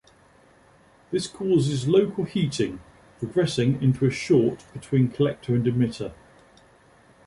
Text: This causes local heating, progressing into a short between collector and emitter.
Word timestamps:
This 1.11 1.27
causes 1.27 1.87
local 1.87 2.23
heating, 2.23 2.79
progressing 3.19 3.79
into 3.83 4.07
a 4.07 4.09
short 4.09 4.65
between 4.73 5.11
collector 5.11 5.53
and 5.53 5.63
emitter. 5.67 6.15